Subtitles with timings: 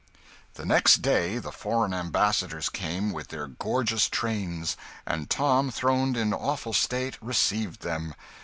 [0.55, 6.33] The next day the foreign ambassadors came, with their gorgeous trains; and Tom, throned in
[6.33, 8.15] awful state, received them.